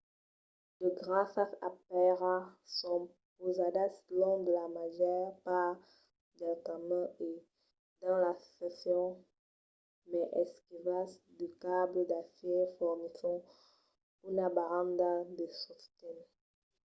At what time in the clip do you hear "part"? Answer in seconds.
5.45-5.83